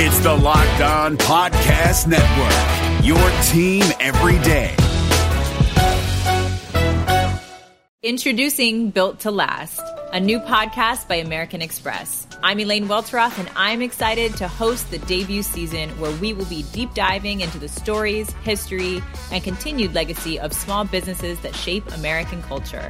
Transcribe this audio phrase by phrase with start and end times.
[0.00, 4.76] It's the Locked On Podcast Network, your team every day.
[8.04, 9.82] Introducing Built to Last,
[10.12, 12.28] a new podcast by American Express.
[12.44, 16.62] I'm Elaine Welteroth, and I'm excited to host the debut season where we will be
[16.72, 19.02] deep diving into the stories, history,
[19.32, 22.88] and continued legacy of small businesses that shape American culture.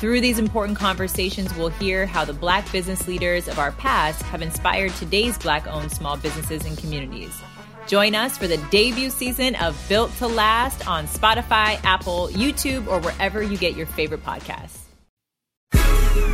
[0.00, 4.40] Through these important conversations, we'll hear how the Black business leaders of our past have
[4.40, 7.38] inspired today's Black owned small businesses and communities.
[7.86, 12.98] Join us for the debut season of Built to Last on Spotify, Apple, YouTube, or
[13.00, 14.78] wherever you get your favorite podcasts.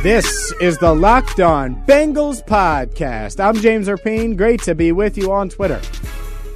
[0.01, 3.43] This is the Locked On Bengals podcast.
[3.43, 4.37] I'm James Rapien.
[4.37, 5.81] Great to be with you on Twitter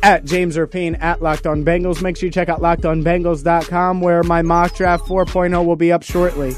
[0.01, 2.01] at James Rapien at Locked On Bengals.
[2.01, 6.55] Make sure you check out lockedonbengals.com where my mock draft 4.0 will be up shortly.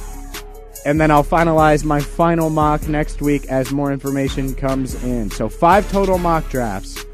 [0.85, 5.31] And then I'll finalize my final mock next week as more information comes in.
[5.31, 7.05] So, five total mock drafts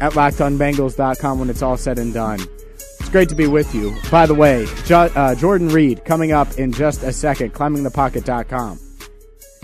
[0.00, 2.40] at lockedonbengals.com when it's all said and done.
[3.00, 3.94] It's great to be with you.
[4.10, 8.78] By the way, jo- uh, Jordan Reid coming up in just a second, climbingthepocket.com.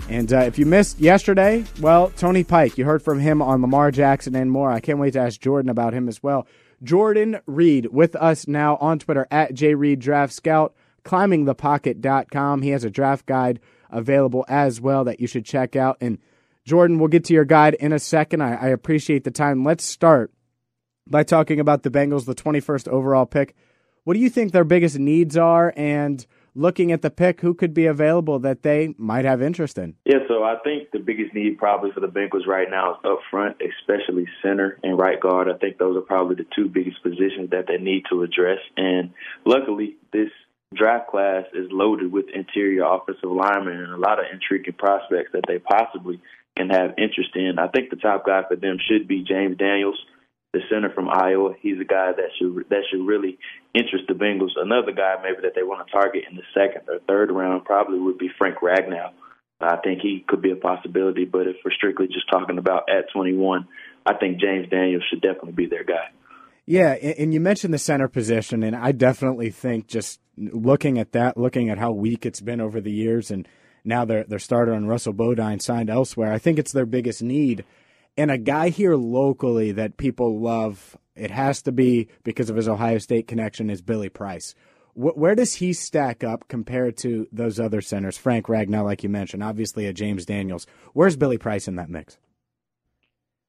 [0.09, 3.91] And uh, if you missed yesterday, well, Tony Pike, you heard from him on Lamar
[3.91, 4.69] Jackson and more.
[4.69, 6.45] I can't wait to ask Jordan about him as well.
[6.83, 10.71] Jordan Reid with us now on Twitter at JReidDraftScout
[11.03, 12.61] climbingthepocket.com.
[12.61, 15.97] He has a draft guide available as well that you should check out.
[16.01, 16.17] And
[16.65, 18.41] Jordan, we'll get to your guide in a second.
[18.41, 19.63] I, I appreciate the time.
[19.63, 20.31] Let's start
[21.07, 23.55] by talking about the Bengals, the 21st overall pick.
[24.03, 25.73] What do you think their biggest needs are?
[25.75, 29.95] And looking at the pick, who could be available that they might have interest in?
[30.05, 33.19] Yeah, so I think the biggest need probably for the Bengals right now is up
[33.29, 35.47] front, especially center and right guard.
[35.49, 38.59] I think those are probably the two biggest positions that they need to address.
[38.77, 39.11] And
[39.45, 40.29] luckily, this
[40.73, 45.43] draft class is loaded with interior offensive linemen and a lot of intriguing prospects that
[45.47, 46.21] they possibly
[46.57, 47.59] can have interest in.
[47.59, 49.99] I think the top guy for them should be James Daniels,
[50.53, 51.53] the center from Iowa.
[51.61, 53.37] He's a guy that should that should really
[53.73, 54.55] interest the Bengals.
[54.55, 57.99] Another guy maybe that they want to target in the second or third round probably
[57.99, 59.11] would be Frank Ragnow.
[59.61, 63.11] I think he could be a possibility, but if we're strictly just talking about at
[63.13, 63.67] 21,
[64.05, 66.09] I think James Daniels should definitely be their guy.
[66.71, 71.35] Yeah, and you mentioned the center position, and I definitely think just looking at that,
[71.35, 73.45] looking at how weak it's been over the years, and
[73.83, 76.31] now their their starter on Russell Bodine signed elsewhere.
[76.31, 77.65] I think it's their biggest need.
[78.15, 82.69] And a guy here locally that people love, it has to be because of his
[82.69, 84.55] Ohio State connection, is Billy Price.
[84.93, 88.17] Where does he stack up compared to those other centers?
[88.17, 90.65] Frank Ragnow, like you mentioned, obviously a James Daniels.
[90.93, 92.17] Where's Billy Price in that mix?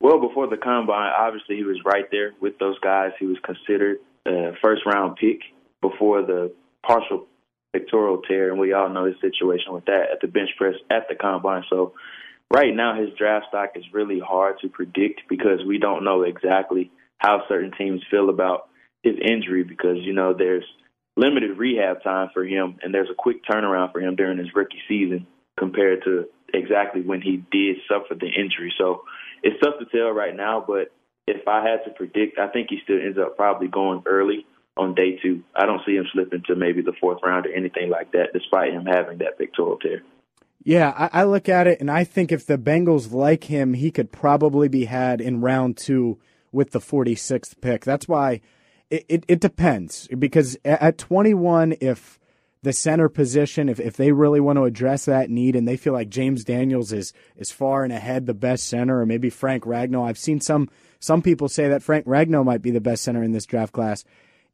[0.03, 3.13] Well, before the combine, obviously he was right there with those guys.
[3.21, 5.39] He was considered a first round pick
[5.81, 6.53] before the
[6.85, 7.29] partial
[7.73, 11.07] pectoral tear, and we all know his situation with that at the bench press at
[11.09, 11.63] the combine.
[11.71, 11.95] So
[12.53, 16.91] right now his draft stock is really hard to predict because we don't know exactly
[17.19, 18.71] how certain teams feel about
[19.05, 20.65] his injury because you know there's
[21.17, 24.83] limited rehab time for him and there's a quick turnaround for him during his rookie
[24.89, 25.27] season
[25.57, 28.73] compared to exactly when he did suffer the injury.
[28.79, 29.03] So
[29.43, 30.93] it's tough to tell right now, but
[31.27, 34.47] if I had to predict, I think he still ends up probably going early
[34.77, 35.43] on day two.
[35.55, 38.73] I don't see him slipping to maybe the fourth round or anything like that, despite
[38.73, 40.03] him having that pectoral tear.
[40.65, 43.91] Yeah, I, I, look at it and I think if the Bengals like him, he
[43.91, 46.21] could probably be had in round two
[46.53, 47.85] with the 46th pick.
[47.85, 48.41] That's why
[48.89, 52.21] it, it, it depends because at 21, if
[52.63, 55.93] the center position, if, if they really want to address that need and they feel
[55.93, 60.07] like James Daniels is is far and ahead the best center, or maybe Frank Ragnow.
[60.07, 63.33] I've seen some some people say that Frank Ragnow might be the best center in
[63.33, 64.05] this draft class.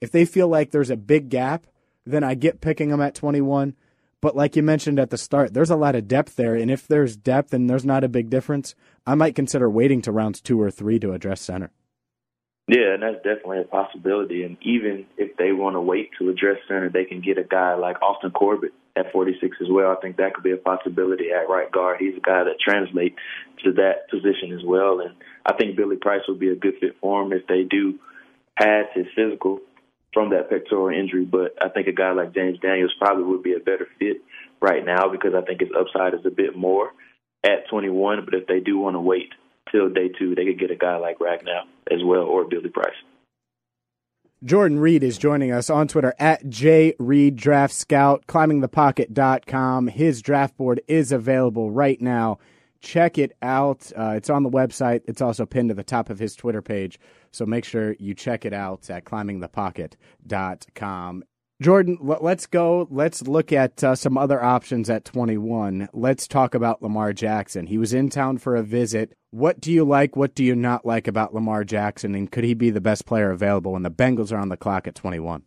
[0.00, 1.66] If they feel like there's a big gap,
[2.06, 3.74] then I get picking them at 21.
[4.20, 6.88] But like you mentioned at the start, there's a lot of depth there, and if
[6.88, 8.75] there's depth and there's not a big difference,
[9.06, 11.70] I might consider waiting to rounds two or three to address center.
[12.68, 14.42] Yeah, and that's definitely a possibility.
[14.44, 17.74] And even if they want to wait to address center, they can get a guy
[17.74, 19.90] like Austin Corbett at 46 as well.
[19.90, 21.96] I think that could be a possibility at right guard.
[21.98, 23.16] He's a guy that translates
[23.64, 25.00] to that position as well.
[25.00, 25.14] And
[25.46, 27.98] I think Billy Price would be a good fit for him if they do
[28.58, 29.60] pass his physical
[30.12, 31.25] from that pectoral injury.
[31.25, 34.19] But I think a guy like James Daniels probably would be a better fit
[34.60, 36.90] right now because I think his upside is a bit more
[37.43, 38.26] at 21.
[38.26, 39.32] But if they do want to wait
[39.70, 42.94] till day two, they could get a guy like Ragnow as well or Billy Price.
[44.44, 49.88] Jordan Reid is joining us on Twitter at J Reid Draft Scout, climbingthepocket.com.
[49.88, 52.38] His draft board is available right now.
[52.81, 53.91] Check it out.
[53.97, 55.00] Uh, it's on the website.
[55.06, 57.00] It's also pinned to the top of his Twitter page.
[57.32, 61.25] So make sure you check it out at climbingthepocket.com.
[61.60, 62.87] Jordan, let's go.
[62.88, 65.88] Let's look at uh, some other options at 21.
[65.93, 67.66] Let's talk about Lamar Jackson.
[67.66, 69.16] He was in town for a visit.
[69.32, 70.14] What do you like?
[70.14, 72.14] What do you not like about Lamar Jackson?
[72.14, 74.87] And could he be the best player available when the Bengals are on the clock
[74.87, 75.43] at 21?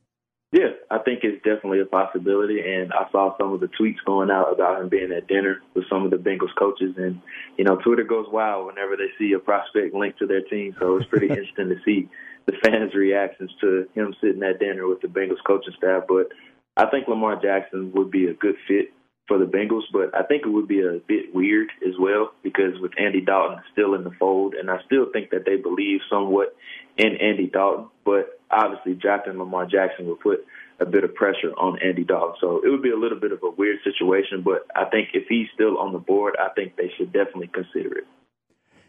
[0.52, 2.60] Yeah, I think it's definitely a possibility.
[2.60, 5.86] And I saw some of the tweets going out about him being at dinner with
[5.90, 6.94] some of the Bengals coaches.
[6.98, 7.22] And,
[7.58, 10.76] you know, Twitter goes wild whenever they see a prospect linked to their team.
[10.78, 12.10] So it's pretty interesting to see
[12.52, 16.04] the fans' reactions to him sitting at dinner with the Bengals coaching staff.
[16.08, 16.30] But
[16.78, 18.94] I think Lamar Jackson would be a good fit
[19.28, 22.80] for the Bengals, but I think it would be a bit weird as well because
[22.82, 26.56] with Andy Dalton still in the fold, and I still think that they believe somewhat
[26.98, 30.46] in Andy Dalton, but obviously drafting Lamar Jackson would put
[30.80, 32.36] a bit of pressure on Andy Dalton.
[32.42, 35.28] So it would be a little bit of a weird situation, but I think if
[35.30, 38.08] he's still on the board, I think they should definitely consider it.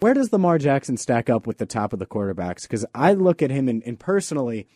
[0.03, 2.63] Where does Lamar Jackson stack up with the top of the quarterbacks?
[2.63, 4.67] Because I look at him and, and, personally,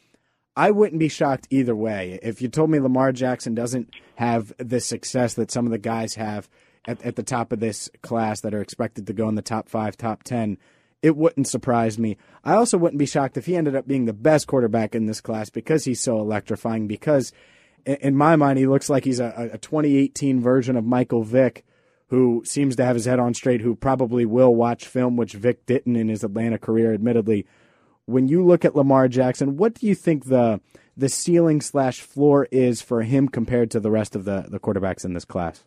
[0.55, 2.20] I wouldn't be shocked either way.
[2.23, 6.14] If you told me Lamar Jackson doesn't have the success that some of the guys
[6.14, 6.49] have
[6.87, 9.69] at, at the top of this class that are expected to go in the top
[9.69, 10.58] five, top 10,
[11.02, 12.17] it wouldn't surprise me.
[12.44, 15.20] I also wouldn't be shocked if he ended up being the best quarterback in this
[15.20, 16.87] class because he's so electrifying.
[16.87, 17.32] Because
[17.84, 21.65] in my mind, he looks like he's a, a 2018 version of Michael Vick
[22.08, 25.67] who seems to have his head on straight, who probably will watch film, which Vick
[25.67, 27.47] didn't in his Atlanta career, admittedly.
[28.05, 30.61] When you look at Lamar Jackson, what do you think the
[30.97, 35.05] the ceiling slash floor is for him compared to the rest of the, the quarterbacks
[35.05, 35.62] in this class?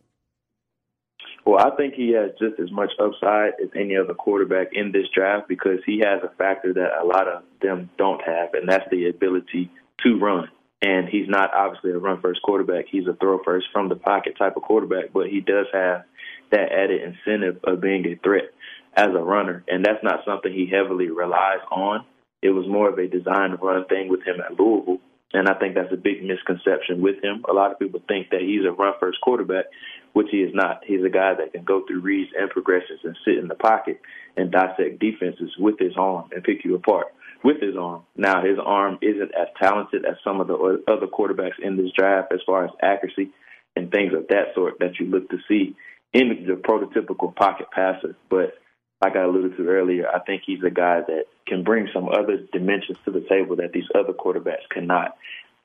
[1.46, 5.08] Well, I think he has just as much upside as any other quarterback in this
[5.14, 8.90] draft because he has a factor that a lot of them don't have, and that's
[8.92, 9.72] the ability
[10.04, 10.50] to run.
[10.82, 12.86] And he's not obviously a run first quarterback.
[12.90, 16.04] He's a throw first from the pocket type of quarterback, but he does have
[16.51, 18.51] that added incentive of being a threat
[18.96, 19.63] as a runner.
[19.68, 22.06] And that's not something he heavily relies on.
[22.42, 25.00] It was more of a design run thing with him at Louisville.
[25.31, 27.46] And I think that's a big misconception with him.
[27.48, 29.66] A lot of people think that he's a run first quarterback,
[30.13, 30.81] which he is not.
[30.86, 34.02] He's a guy that can go through reads and progressions and sit in the pocket
[34.38, 37.07] and dissect defenses with his arm and pick you apart
[37.44, 38.04] with his arm.
[38.18, 42.34] Now, his arm isn't as talented as some of the other quarterbacks in this draft
[42.34, 43.30] as far as accuracy
[43.75, 45.75] and things of that sort that you look to see
[46.14, 48.16] in the prototypical pocket passer.
[48.30, 48.54] But
[49.02, 52.38] like I alluded to earlier, I think he's a guy that can bring some other
[52.52, 55.16] dimensions to the table that these other quarterbacks cannot.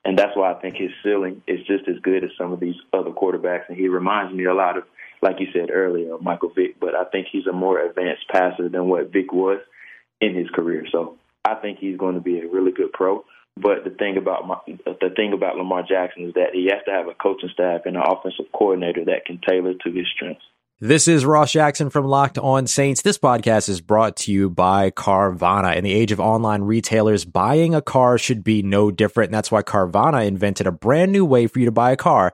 [0.03, 2.75] And that's why I think his ceiling is just as good as some of these
[2.93, 3.63] other quarterbacks.
[3.67, 4.83] And he reminds me a lot of,
[5.21, 6.79] like you said earlier, Michael Vick.
[6.79, 9.59] But I think he's a more advanced passer than what Vick was
[10.21, 10.85] in his career.
[10.91, 13.25] So I think he's going to be a really good pro.
[13.57, 16.91] But the thing about my, the thing about Lamar Jackson is that he has to
[16.91, 20.43] have a coaching staff and an offensive coordinator that can tailor to his strengths.
[20.81, 23.01] This is Ross Jackson from Locked On Saints.
[23.01, 25.77] This podcast is brought to you by Carvana.
[25.77, 29.29] In the age of online retailers, buying a car should be no different.
[29.29, 32.33] And that's why Carvana invented a brand new way for you to buy a car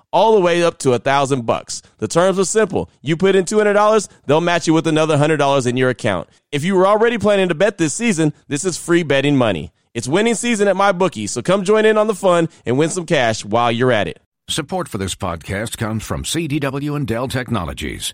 [0.11, 1.81] all the way up to a thousand bucks.
[1.97, 2.89] The terms are simple.
[3.01, 6.29] You put in $200, they'll match you with another $100 in your account.
[6.51, 9.71] If you were already planning to bet this season, this is free betting money.
[9.93, 13.05] It's winning season at MyBookie, so come join in on the fun and win some
[13.05, 14.21] cash while you're at it.
[14.49, 18.13] Support for this podcast comes from CDW and Dell Technologies.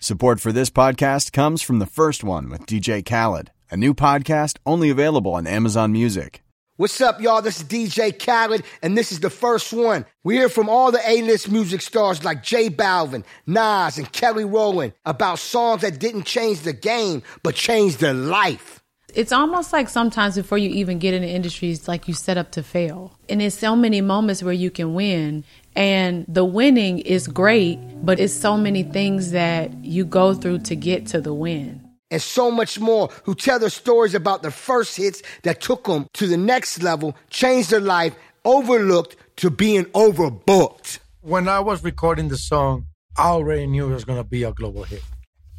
[0.00, 4.58] Support for this podcast comes from the first one with DJ Khaled, a new podcast
[4.64, 6.44] only available on Amazon Music.
[6.76, 7.42] What's up, y'all?
[7.42, 10.06] This is DJ Khaled, and this is the first one.
[10.22, 14.92] We hear from all the A-list music stars like J Balvin, Nas, and Kelly Rowland
[15.04, 18.80] about songs that didn't change the game, but changed their life.
[19.14, 22.36] It's almost like sometimes before you even get in the industry, it's like you set
[22.36, 23.18] up to fail.
[23.28, 25.44] And there's so many moments where you can win.
[25.74, 30.76] And the winning is great, but it's so many things that you go through to
[30.76, 31.88] get to the win.
[32.10, 36.06] And so much more who tell their stories about the first hits that took them
[36.14, 40.98] to the next level, changed their life, overlooked to being overbooked.
[41.22, 42.86] When I was recording the song,
[43.16, 45.02] I already knew it was going to be a global hit.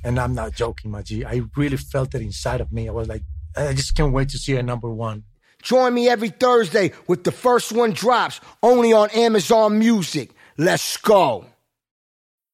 [0.03, 1.25] And I'm not joking, my G.
[1.25, 2.87] I really felt it inside of me.
[2.87, 3.23] I was like,
[3.55, 5.23] I just can't wait to see it number one.
[5.61, 10.31] Join me every Thursday with the first one drops only on Amazon Music.
[10.57, 11.45] Let's go.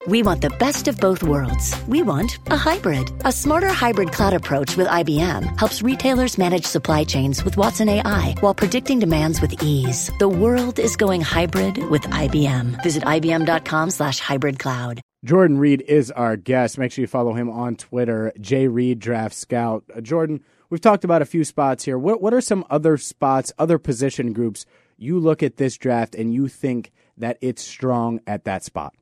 [0.07, 1.75] We want the best of both worlds.
[1.87, 3.09] We want a hybrid.
[3.25, 8.35] A smarter hybrid cloud approach with IBM helps retailers manage supply chains with Watson AI
[8.39, 10.11] while predicting demands with ease.
[10.19, 12.83] The world is going hybrid with IBM.
[12.83, 15.01] Visit IBM.com slash hybrid cloud.
[15.23, 16.77] Jordan Reid is our guest.
[16.77, 19.85] Make sure you follow him on Twitter, J Reid Draft Scout.
[19.95, 21.97] Uh, Jordan, we've talked about a few spots here.
[21.97, 24.65] What what are some other spots, other position groups
[24.97, 28.93] you look at this draft and you think that it's strong at that spot?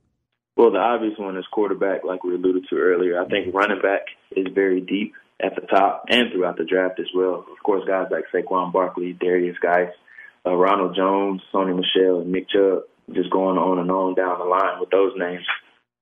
[0.55, 3.19] Well, the obvious one is quarterback, like we alluded to earlier.
[3.19, 4.01] I think running back
[4.35, 7.45] is very deep at the top and throughout the draft as well.
[7.51, 9.93] Of course, guys like Saquon Barkley, Derrius Guice,
[10.45, 14.45] uh, Ronald Jones, Sony Michel, and Nick Chubb, just going on and on down the
[14.45, 15.45] line with those names.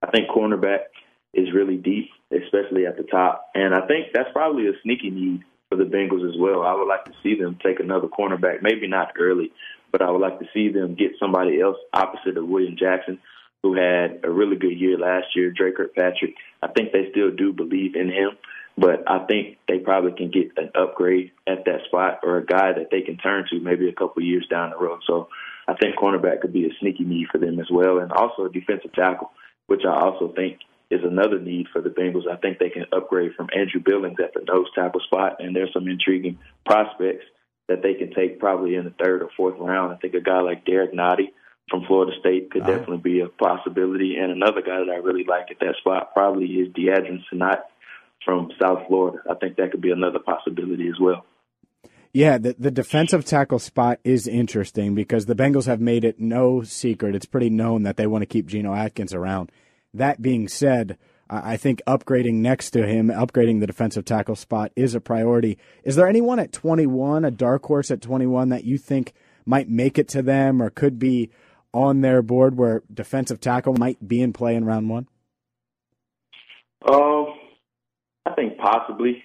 [0.02, 0.92] I think cornerback
[1.34, 3.50] is really deep, especially at the top.
[3.56, 6.64] And I think that's probably a sneaky need for the Bengals as well.
[6.64, 9.54] I would like to see them take another cornerback, maybe not early,
[9.92, 13.20] but I would like to see them get somebody else opposite of William Jackson
[13.64, 16.36] who had a really good year last year, Dre Kirkpatrick.
[16.62, 18.32] I think they still do believe in him,
[18.78, 22.74] but I think they probably can get an upgrade at that spot or a guy
[22.74, 25.00] that they can turn to maybe a couple years down the road.
[25.08, 25.30] So
[25.68, 28.52] I think cornerback could be a sneaky need for them as well, and also a
[28.52, 29.32] defensive tackle,
[29.68, 30.58] which I also think
[30.92, 32.30] is another need for the Bengals.
[32.32, 35.74] I think they can upgrade from Andrew Billings at the nose tackle spot, and there's
[35.74, 37.26] some intriguing prospects
[37.68, 39.94] that they can take probably in the third or fourth round.
[39.94, 41.30] I think a guy like Derrick Nnadi
[41.70, 42.72] from Florida State could uh-huh.
[42.72, 44.18] definitely be a possibility.
[44.18, 47.62] And another guy that I really like at that spot probably is Deadrin Senat
[48.26, 49.20] from South Florida.
[49.30, 51.26] I think that could be another possibility as well.
[52.14, 56.62] Yeah, the, the defensive tackle spot is interesting because the Bengals have made it no
[56.62, 57.16] secret.
[57.16, 59.50] It's pretty known that they want to keep Geno Atkins around.
[59.94, 60.98] That being said,
[61.30, 65.58] I think upgrading next to him, upgrading the defensive tackle spot is a priority.
[65.84, 69.14] Is there anyone at 21, a dark horse at 21 that you think
[69.46, 71.30] might make it to them or could be
[71.74, 75.08] on their board where defensive tackle might be in play in round one?
[76.86, 77.28] Um,
[78.26, 79.24] I think possibly.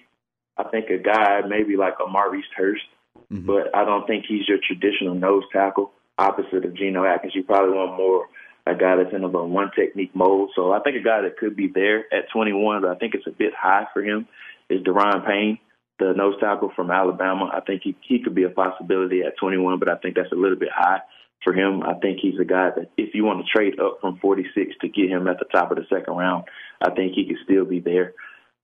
[0.57, 2.83] I think a guy maybe like a Maurice Hurst,
[3.31, 3.45] mm-hmm.
[3.45, 5.91] but I don't think he's your traditional nose tackle.
[6.17, 8.27] Opposite of Geno Atkins, you probably want more
[8.69, 10.49] a guy that's in a one technique mode.
[10.55, 13.27] So I think a guy that could be there at 21, but I think it's
[13.27, 14.27] a bit high for him,
[14.69, 15.59] is Da'Ron Payne,
[15.99, 17.49] the nose tackle from Alabama.
[17.53, 20.35] I think he he could be a possibility at 21, but I think that's a
[20.35, 20.99] little bit high
[21.43, 21.83] for him.
[21.83, 24.87] I think he's a guy that if you want to trade up from 46 to
[24.89, 26.45] get him at the top of the second round,
[26.81, 28.13] I think he could still be there.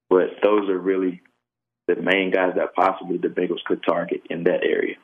[0.10, 1.22] But those are really
[1.88, 4.96] the main guys that possibly the Bengals could target in that area.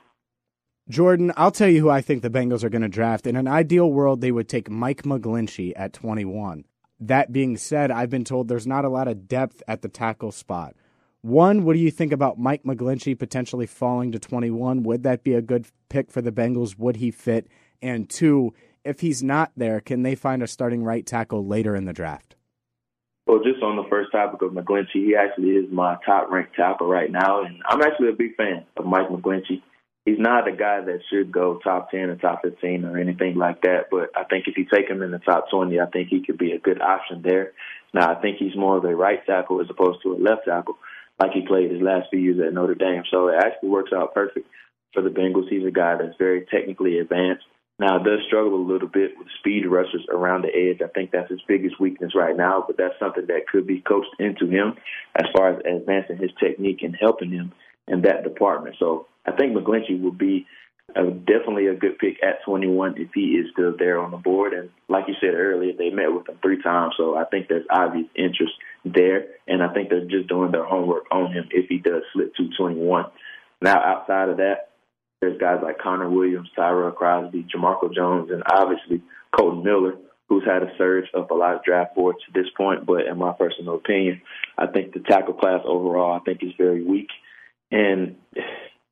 [0.89, 3.27] Jordan, I'll tell you who I think the Bengals are going to draft.
[3.27, 6.65] In an ideal world, they would take Mike McGlinchey at 21.
[6.99, 10.31] That being said, I've been told there's not a lot of depth at the tackle
[10.31, 10.75] spot.
[11.21, 14.81] One, what do you think about Mike McGlinchey potentially falling to 21?
[14.81, 16.79] Would that be a good pick for the Bengals?
[16.79, 17.47] Would he fit?
[17.83, 21.85] And two, if he's not there, can they find a starting right tackle later in
[21.85, 22.35] the draft?
[23.27, 26.87] Well, just on the first topic of McGlinchey, he actually is my top ranked tackle
[26.87, 29.61] right now, and I'm actually a big fan of Mike McGlinchey.
[30.09, 33.61] He's not a guy that should go top 10 or top 15 or anything like
[33.61, 33.85] that.
[33.91, 36.37] But I think if you take him in the top 20, I think he could
[36.37, 37.53] be a good option there.
[37.93, 40.77] Now, I think he's more of a right tackle as opposed to a left tackle,
[41.19, 43.03] like he played his last few years at Notre Dame.
[43.11, 44.47] So it actually works out perfect
[44.93, 45.49] for the Bengals.
[45.49, 47.45] He's a guy that's very technically advanced.
[47.77, 50.81] Now, does struggle a little bit with speed rushers around the edge.
[50.83, 54.13] I think that's his biggest weakness right now, but that's something that could be coached
[54.19, 54.75] into him
[55.15, 57.53] as far as advancing his technique and helping him
[57.87, 58.75] in that department.
[58.79, 60.45] So I think McGlinchey will be
[60.95, 64.53] uh, definitely a good pick at 21 if he is still there on the board.
[64.53, 67.65] And like you said earlier, they met with him three times, so I think there's
[67.69, 68.53] obvious interest
[68.85, 69.27] there.
[69.47, 72.49] And I think they're just doing their homework on him if he does slip to
[72.57, 73.05] 21.
[73.61, 74.69] Now, outside of that,
[75.21, 79.01] there's guys like Connor Williams, Tyrell Crosby, Jamarco Jones, and obviously
[79.35, 79.95] Kolton Miller,
[80.29, 82.85] who's had a surge up a lot of draft boards to this point.
[82.85, 84.21] But in my personal opinion,
[84.57, 87.09] I think the tackle class overall, I think is very weak.
[87.71, 88.15] And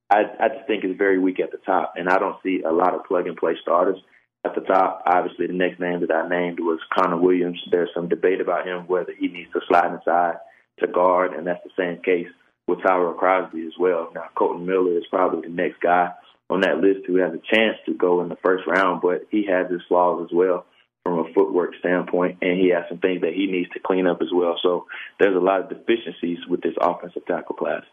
[0.09, 2.71] I, I just think it's very weak at the top, and I don't see a
[2.71, 3.97] lot of plug and play starters
[4.45, 5.03] at the top.
[5.05, 7.59] Obviously, the next name that I named was Connor Williams.
[7.71, 10.35] There's some debate about him whether he needs to slide inside
[10.79, 12.27] to guard, and that's the same case
[12.67, 14.09] with Tyrell Crosby as well.
[14.13, 16.11] Now, Kolton Miller is probably the next guy
[16.49, 19.45] on that list who has a chance to go in the first round, but he
[19.47, 20.65] has his flaws as well
[21.03, 24.21] from a footwork standpoint, and he has some things that he needs to clean up
[24.21, 24.57] as well.
[24.61, 24.85] So
[25.19, 27.83] there's a lot of deficiencies with this offensive tackle class.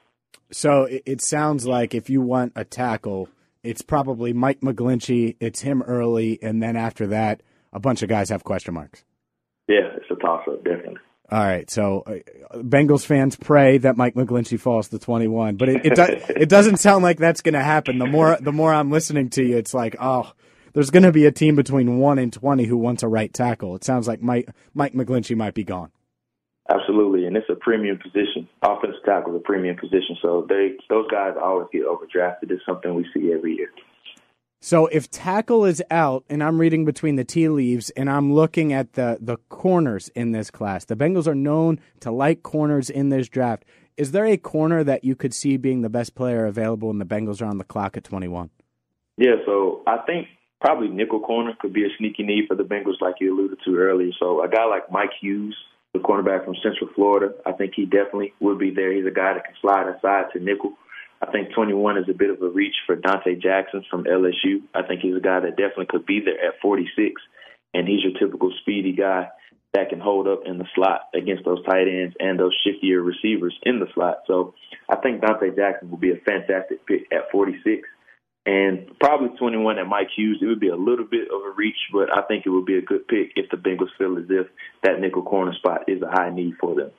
[0.54, 3.28] So it, it sounds like if you want a tackle,
[3.64, 5.36] it's probably Mike McGlinchey.
[5.40, 7.42] It's him early, and then after that,
[7.72, 9.04] a bunch of guys have question marks.
[9.66, 11.00] Yeah, it's a toss up, definitely.
[11.30, 15.86] All right, so uh, Bengals fans pray that Mike McGlinchey falls to 21, but it
[15.86, 16.02] it, do,
[16.36, 17.98] it doesn't sound like that's going to happen.
[17.98, 20.32] The more the more I'm listening to you, it's like, oh,
[20.72, 23.74] there's going to be a team between one and 20 who wants a right tackle.
[23.74, 25.90] It sounds like Mike Mike McGlinchey might be gone.
[26.70, 28.48] Absolutely, and it's a premium position.
[28.62, 32.50] Offensive tackle is a premium position, so they those guys always get overdrafted.
[32.50, 33.68] It's something we see every year.
[34.62, 38.72] So if tackle is out, and I'm reading between the tea leaves, and I'm looking
[38.72, 43.10] at the the corners in this class, the Bengals are known to like corners in
[43.10, 43.66] this draft.
[43.98, 47.04] Is there a corner that you could see being the best player available, and the
[47.04, 48.48] Bengals are on the clock at 21?
[49.18, 50.28] Yeah, so I think
[50.62, 53.76] probably nickel corner could be a sneaky need for the Bengals, like you alluded to
[53.76, 54.12] earlier.
[54.18, 55.54] So a guy like Mike Hughes
[55.94, 57.32] the cornerback from Central Florida.
[57.46, 58.92] I think he definitely would be there.
[58.92, 60.74] He's a guy that can slide inside to nickel.
[61.22, 64.60] I think 21 is a bit of a reach for Donte Jackson from LSU.
[64.74, 67.22] I think he's a guy that definitely could be there at 46,
[67.72, 69.28] and he's your typical speedy guy
[69.72, 73.56] that can hold up in the slot against those tight ends and those shiftier receivers
[73.62, 74.18] in the slot.
[74.26, 74.54] So
[74.88, 77.88] I think Donte Jackson will be a fantastic pick at 46
[78.46, 80.38] and probably 21 at Mike Hughes.
[80.42, 82.78] It would be a little bit of a reach, but I think it would be
[82.78, 84.46] a good pick if the Bengals feel as if
[84.82, 86.90] that nickel corner spot is a high need for them.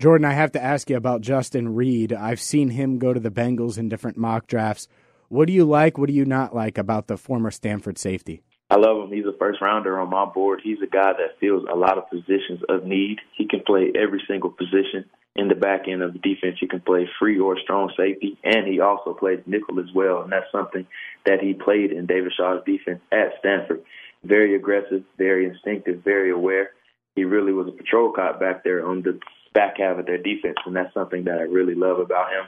[0.00, 2.12] Jordan, I have to ask you about Justin Reid.
[2.12, 4.86] I've seen him go to the Bengals in different mock drafts.
[5.28, 5.98] What do you like?
[5.98, 8.42] What do you not like about the former Stanford safety?
[8.70, 9.12] I love him.
[9.12, 10.60] He's a first rounder on my board.
[10.62, 13.18] He's a guy that fills a lot of positions of need.
[13.36, 15.04] He can play every single position
[15.38, 16.56] in the back end of the defense.
[16.60, 20.22] He can play free or strong safety, and he also plays nickel as well.
[20.22, 20.84] And that's something
[21.24, 23.82] that he played in David Shaw's defense at Stanford.
[24.24, 26.72] Very aggressive, very instinctive, very aware.
[27.14, 29.20] He really was a patrol cop back there on the
[29.54, 32.46] back half of their defense, and that's something that I really love about him.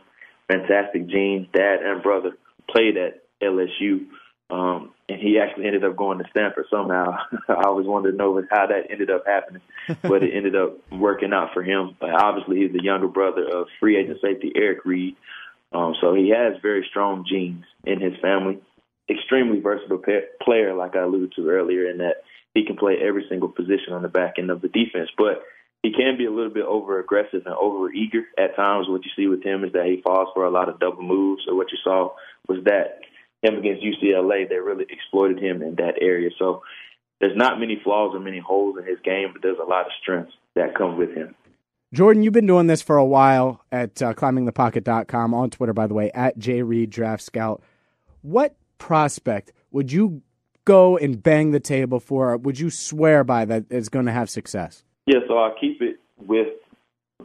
[0.49, 1.47] Fantastic genes.
[1.55, 2.33] Dad and brother
[2.69, 4.07] played at LSU.
[4.51, 7.17] Um, and he actually ended up going to Stanford somehow.
[7.49, 9.63] I always wanted to know how that ended up happening,
[10.03, 11.97] but it ended up working out for him.
[12.01, 15.17] But obviously, he's the younger brother of free agent safety Eric Reid,
[15.73, 18.59] um, so he has very strong genes in his family.
[19.09, 22.23] Extremely versatile pe- player, like I alluded to earlier, in that
[22.55, 25.11] he can play every single position on the back end of the defense.
[25.17, 25.43] But
[25.83, 28.89] he can be a little bit over aggressive and over eager at times.
[28.89, 31.43] What you see with him is that he falls for a lot of double moves.
[31.47, 32.15] So what you saw
[32.49, 33.01] was that
[33.43, 36.31] him against UCLA, they really exploited him in that area.
[36.39, 36.63] So
[37.21, 39.93] there's not many flaws or many holes in his game, but there's a lot of
[40.01, 41.35] strengths that come with him.
[41.93, 45.95] Jordan, you've been doing this for a while at uh, climbingthepocket.com, on Twitter, by the
[45.95, 47.63] way, at JReid Draft Scout.
[48.23, 50.23] What prospect would you
[50.65, 52.37] go and bang the table for?
[52.37, 54.85] Would you swear by that is going to have success?
[55.07, 56.49] Yeah, so I'll keep it with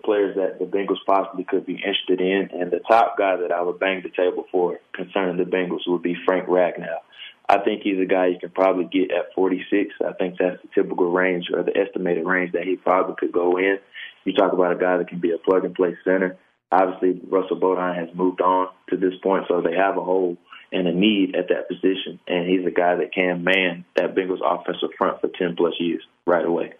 [0.05, 2.49] players that the Bengals possibly could be interested in.
[2.53, 6.03] And the top guy that I would bang the table for concerning the Bengals would
[6.03, 6.99] be Frank Ragnow.
[7.47, 9.93] I think he's a guy you can probably get at 46.
[10.07, 13.57] I think that's the typical range or the estimated range that he probably could go
[13.57, 13.77] in.
[14.23, 16.37] You talk about a guy that can be a plug and play center.
[16.71, 20.37] Obviously, Russell Bodine has moved on to this point, so they have a hole
[20.71, 22.19] and a need at that position.
[22.27, 26.03] And he's a guy that can man that Bengals offensive front for 10 plus years
[26.25, 26.73] right away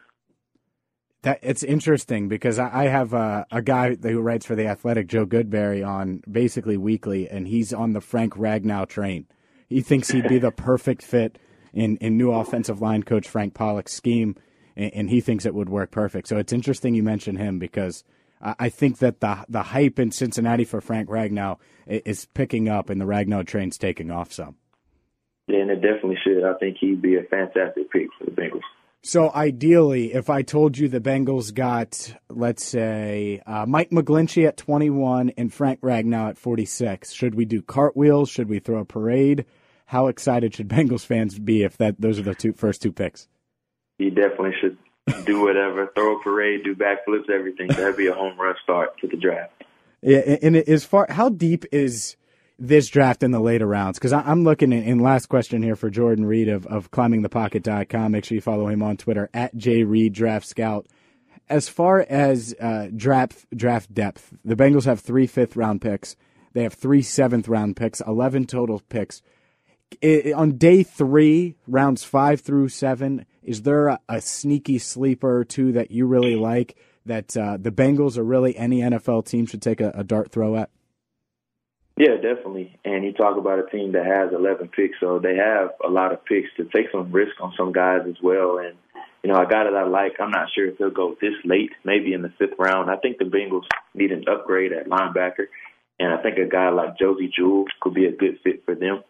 [1.26, 5.08] That it's interesting because I, I have a, a guy who writes for the Athletic,
[5.08, 9.26] Joe Goodberry, on basically weekly, and he's on the Frank Ragnow train.
[9.68, 11.40] He thinks he'd be the perfect fit
[11.74, 14.36] in, in new offensive line coach Frank Pollack's scheme,
[14.76, 16.28] and, and he thinks it would work perfect.
[16.28, 18.04] So it's interesting you mention him because
[18.40, 21.58] I think that the the hype in Cincinnati for Frank Ragnow
[21.88, 24.58] is picking up, and the Ragnow train's taking off some.
[25.48, 26.44] Yeah, and it definitely should.
[26.44, 28.62] I think he'd be a fantastic pick for the Bengals.
[29.06, 34.58] So ideally, if I told you the Bengals got, let's say, uh, Mike McGlinchey at
[34.58, 38.32] 21 and Frank Ragnow at 46, should we do cartwheels?
[38.32, 39.46] Should we throw a parade?
[39.86, 43.28] How excited should Bengals fans be if that those are the two first two picks?
[44.00, 44.76] You definitely should
[45.24, 47.68] do whatever, throw a parade, do backflips, everything.
[47.68, 49.66] That'd be a home run start to the draft.
[50.02, 52.16] Yeah, and as far how deep is
[52.58, 53.98] this draft in the later rounds?
[53.98, 58.12] Because I'm looking in, in, last question here for Jordan Reid of, of climbingthepocket.com.
[58.12, 60.88] Make sure you follow him on Twitter at jreid draft scout.
[61.48, 66.16] As far as uh, draft draft depth, the Bengals have three fifth round picks.
[66.54, 69.22] They have three seventh round picks, eleven total picks.
[70.02, 75.46] It, on day three, rounds five through seven, is there a, a sneaky sleeper or
[75.46, 79.62] two that you really like that uh, the Bengals or really any NFL team should
[79.62, 80.72] take a, a dart throw at?
[81.98, 82.78] Yeah, definitely.
[82.84, 86.12] And you talk about a team that has 11 picks, so they have a lot
[86.12, 88.58] of picks to take some risk on some guys as well.
[88.58, 88.76] And
[89.24, 91.72] you know, a guy that I like, I'm not sure if he'll go this late,
[91.84, 92.92] maybe in the fifth round.
[92.92, 93.64] I think the Bengals
[93.96, 95.48] need an upgrade at linebacker,
[96.00, 99.04] and I think a guy like Josey Jewell could be a good fit for them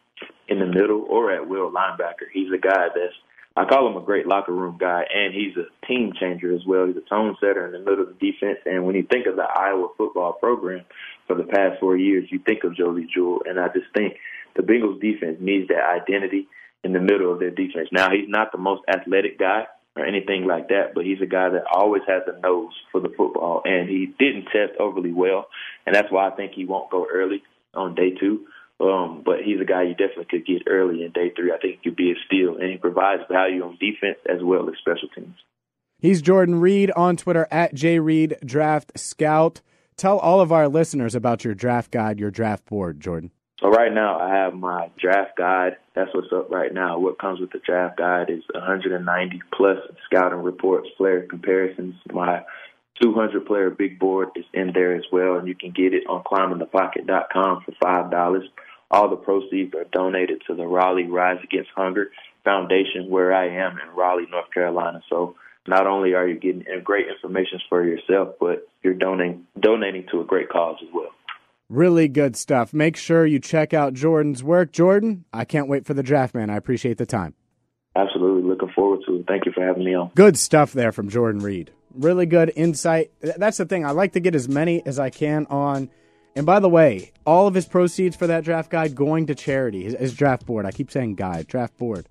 [0.48, 2.32] in the middle or at will linebacker.
[2.32, 3.14] He's a guy that's
[3.58, 6.88] I call him a great locker room guy, and he's a team changer as well.
[6.88, 8.60] He's a tone setter in the middle of the defense.
[8.66, 10.84] And when you think of the Iowa football program
[11.28, 13.42] for the past four years, you think of Josey Jewell.
[13.46, 14.16] And I just think
[14.56, 16.48] the Bengals defense needs that identity
[16.84, 17.90] in the middle of their defense.
[17.92, 21.50] Now, he's not the most athletic guy or anything like that, but he's a guy
[21.50, 25.48] that always has a nose for the football, and he didn't test overly well,
[25.86, 27.42] and that's why I think he won't go early
[27.74, 28.46] on day two.
[28.78, 31.54] Um, but he's a guy you definitely could get early in day three.
[31.54, 34.68] I think he could be a steal, and he provides value on defense as well
[34.68, 35.38] as special teams.
[36.00, 39.62] He's Jordan Reid on Twitter at JReid Draft Scout.
[39.98, 43.32] Tell all of our listeners about your draft guide, your draft board, Jordan.
[43.62, 45.78] So right now I have my draft guide.
[45.96, 47.00] That's what's up right now.
[47.00, 51.96] What comes with the draft guide is 190 plus scouting reports, player comparisons.
[52.12, 52.44] My
[53.02, 56.24] 200 player big board is in there as well, and you can get it on
[56.24, 58.44] climbingthepocket.com for five dollars.
[58.92, 62.12] All the proceeds are donated to the Raleigh Rise Against Hunger
[62.44, 65.02] Foundation, where I am in Raleigh, North Carolina.
[65.10, 65.36] So
[65.68, 70.22] not only are you getting uh, great information for yourself, but you're donating donating to
[70.22, 71.10] a great cause as well.
[71.68, 72.74] Really good stuff.
[72.74, 74.72] Make sure you check out Jordan's work.
[74.72, 76.50] Jordan, I can't wait for the draft, man.
[76.50, 77.34] I appreciate the time.
[77.96, 78.48] Absolutely.
[78.48, 79.26] Looking forward to it.
[79.28, 80.12] Thank you for having me on.
[80.14, 81.72] Good stuff there from Jordan Reid.
[81.94, 83.12] Really good insight.
[83.22, 83.86] That's the thing.
[83.86, 85.90] I like to get as many as I can on
[86.36, 89.86] and by the way, all of his proceeds for that draft guide going to charity.
[89.86, 90.66] His, his draft board.
[90.66, 92.08] I keep saying guide, draft board.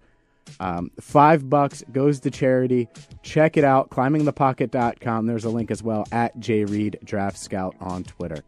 [0.61, 2.89] Um, five bucks goes to charity.
[3.23, 3.91] Check it out.
[3.91, 5.27] Climbingthepocket.com.
[5.27, 8.45] There's a link as well at JReid Draft Scout on Twitter.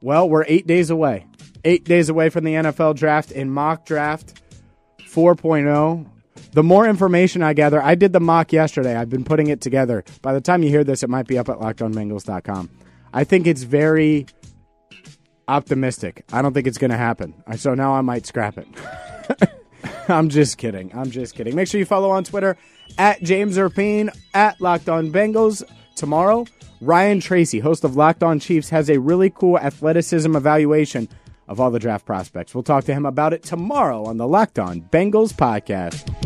[0.00, 1.26] Well, we're eight days away.
[1.64, 4.40] Eight days away from the NFL draft in mock draft
[5.00, 6.06] 4.0.
[6.52, 8.94] The more information I gather, I did the mock yesterday.
[8.94, 10.04] I've been putting it together.
[10.22, 12.70] By the time you hear this, it might be up at lockedonbengals.com.
[13.12, 14.26] I think it's very
[15.48, 16.24] optimistic.
[16.32, 17.34] I don't think it's going to happen.
[17.56, 18.68] So now I might scrap it.
[20.08, 20.90] I'm just kidding.
[20.94, 21.54] I'm just kidding.
[21.54, 22.56] Make sure you follow on Twitter
[22.98, 25.62] at James Rapien at Locked On Bengals.
[25.94, 26.46] Tomorrow,
[26.80, 31.08] Ryan Tracy, host of Locked On Chiefs, has a really cool athleticism evaluation
[31.48, 32.54] of all the draft prospects.
[32.54, 36.25] We'll talk to him about it tomorrow on the Locked On Bengals podcast.